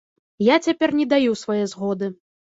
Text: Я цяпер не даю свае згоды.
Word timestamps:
Я 0.43 0.53
цяпер 0.67 0.93
не 0.99 1.05
даю 1.11 1.35
свае 1.41 1.59
згоды. 1.75 2.09